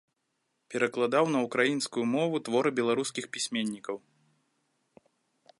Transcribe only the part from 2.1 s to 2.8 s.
мову творы